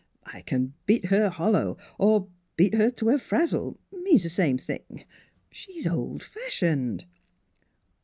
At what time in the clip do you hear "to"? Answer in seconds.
2.89-3.11